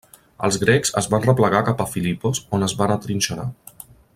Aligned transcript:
Els 0.45 0.55
grecs 0.63 0.91
es 1.01 1.09
van 1.11 1.27
replegar 1.27 1.61
cap 1.69 1.83
a 1.85 1.87
Filipos, 1.91 2.43
on 2.59 2.69
es 2.69 2.77
van 2.83 2.95
atrinxerar. 2.95 3.47